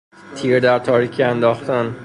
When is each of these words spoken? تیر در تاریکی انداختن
تیر 0.35 0.59
در 0.59 0.79
تاریکی 0.79 1.23
انداختن 1.23 1.95